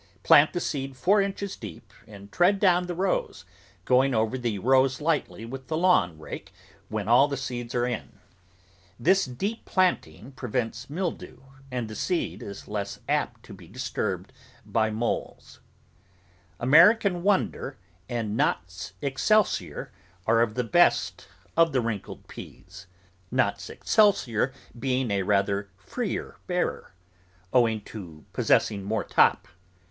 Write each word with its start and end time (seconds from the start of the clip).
Plant 0.23 0.53
the 0.53 0.59
seed 0.59 0.97
four 0.97 1.21
inches 1.21 1.55
deep 1.55 1.93
and 2.07 2.31
tread 2.31 2.59
down 2.59 2.87
the 2.87 2.95
rows, 2.95 3.45
going 3.85 4.15
over 4.15 4.35
the 4.35 4.57
rows 4.57 4.99
lightly 4.99 5.45
with 5.45 5.67
the 5.67 5.77
lawn 5.77 6.17
rake 6.17 6.51
when 6.89 7.07
all 7.07 7.27
the 7.27 7.37
seeds 7.37 7.75
are 7.75 7.85
in. 7.85 8.13
This 8.99 9.25
deep 9.25 9.63
plant 9.63 10.01
THE 10.01 10.09
VEGETABLE 10.13 10.21
GARDEN 10.21 10.31
ing 10.31 10.35
prevents 10.35 10.89
mildew, 10.89 11.37
and 11.69 11.87
the 11.87 11.93
seed 11.93 12.41
is 12.41 12.67
less 12.67 12.99
apt 13.07 13.43
to 13.43 13.53
be 13.53 13.67
disturbed 13.67 14.33
by 14.65 14.89
moles. 14.89 15.59
American 16.59 17.21
Wonder 17.21 17.77
and 18.09 18.35
Nott's 18.35 18.93
Excelsior 19.03 19.91
are 20.25 20.41
of 20.41 20.55
the 20.55 20.63
best 20.63 21.27
of 21.55 21.73
the 21.73 21.79
wrinkled 21.81 22.27
peas, 22.27 22.87
Nott's 23.29 23.69
Excelsior 23.69 24.51
being 24.79 25.11
a 25.11 25.21
rather 25.21 25.69
freer 25.77 26.37
bearer, 26.47 26.95
owing 27.53 27.81
to 27.81 28.25
possessing 28.33 28.81
more 28.83 29.03
top. 29.03 29.47